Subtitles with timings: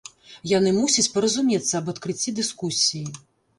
[0.51, 3.07] Яны мусяць паразумецца аб адкрыцці дыскусіі.